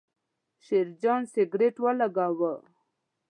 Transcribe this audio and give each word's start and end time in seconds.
شیرجان 0.65 1.21
سګرېټ 1.33 1.75
ولګاوې. 1.83 2.53